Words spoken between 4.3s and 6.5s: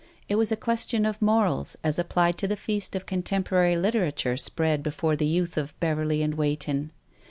spread before the youth of Beverley and